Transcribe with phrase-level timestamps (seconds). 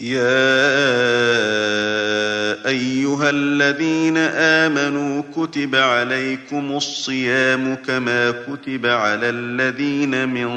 [0.00, 0.30] يا
[2.66, 10.50] أيها الذين آمنوا كتب عليكم الصيام كما كتب على الذين من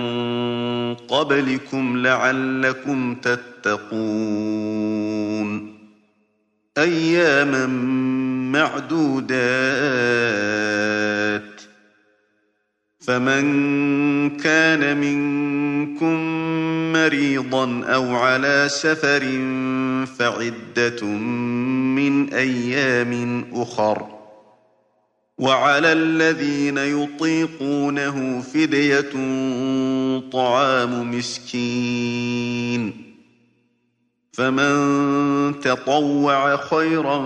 [0.95, 4.63] قبلكم لعلكم تتقون.
[6.77, 7.65] أياما
[8.51, 10.22] معدودات.
[13.07, 16.17] فمن كان منكم
[16.93, 19.19] مريضا أو على سفر
[20.19, 21.05] فعدة
[21.95, 24.07] من أيام أخر.
[25.37, 29.11] وعلى الذين يطيقونه فدية
[30.31, 32.93] طعام مسكين.
[34.33, 37.21] فمن تطوع خيرا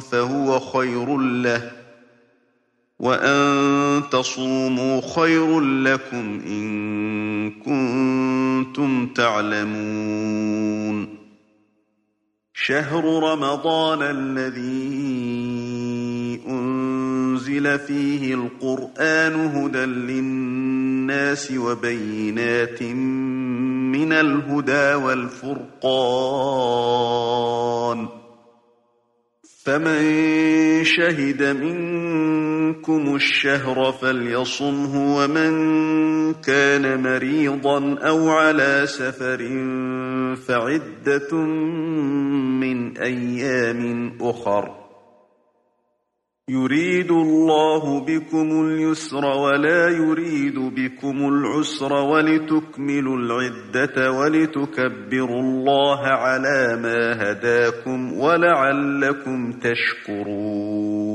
[0.00, 1.81] فهو خير له.
[3.02, 10.42] وأن تصوموا خير لكم إن كنتم تعلمون
[12.54, 14.92] شهر رمضان الذي
[16.48, 26.22] أنزل فيه القرآن هدى للناس وبينات من الهدى والفرقان
[29.64, 30.02] فمن
[30.84, 35.52] شهد منكم الشهر فليصمه ومن
[36.34, 39.38] كان مريضا أو على سفر
[40.46, 41.36] فعدة
[42.60, 44.81] من أيام أخر.
[46.48, 58.12] يريد الله بكم اليسر ولا يريد بكم العسر ولتكملوا العدة ولتكبروا الله على ما هداكم
[58.12, 61.12] ولعلكم تشكرون.